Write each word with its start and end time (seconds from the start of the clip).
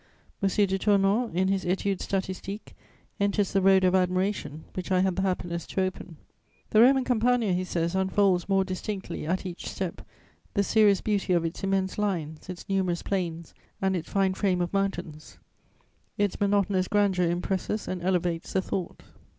M. 0.41 0.49
de 0.49 0.79
Tournon, 0.79 1.29
in 1.31 1.47
his 1.47 1.63
Études 1.63 1.97
statistiques, 1.99 2.73
enters 3.19 3.53
the 3.53 3.61
road 3.61 3.83
of 3.83 3.93
admiration 3.93 4.63
which 4.73 4.91
I 4.91 5.01
had 5.01 5.15
the 5.15 5.21
happiness 5.21 5.67
to 5.67 5.81
open: 5.83 6.17
"The 6.71 6.81
Roman 6.81 7.03
Campagna," 7.03 7.53
he 7.53 7.63
says, 7.63 7.93
"unfolds 7.93 8.49
more 8.49 8.63
distinctly, 8.63 9.27
at 9.27 9.45
each 9.45 9.69
step, 9.69 10.01
the 10.55 10.63
serious 10.63 11.01
beauty 11.01 11.33
of 11.33 11.45
its 11.45 11.63
immense 11.63 11.99
lines, 11.99 12.49
its 12.49 12.67
numerous 12.67 13.03
plains 13.03 13.53
and 13.79 13.95
its 13.95 14.09
fine 14.09 14.33
frame 14.33 14.59
of 14.59 14.73
mountains. 14.73 15.37
Its 16.17 16.39
monotonous 16.39 16.87
grandeur 16.87 17.29
impresses 17.29 17.87
and 17.87 18.01
elevates 18.01 18.53
the 18.53 18.61
thought." 18.63 19.03